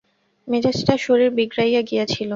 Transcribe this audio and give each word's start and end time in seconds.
মেজাজটা 0.47 0.93
শশীর 0.97 1.29
বিগড়াইয়া 1.37 1.81
গিয়াছিল। 1.81 2.29